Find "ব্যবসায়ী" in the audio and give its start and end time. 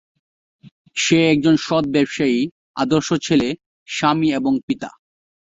1.87-2.39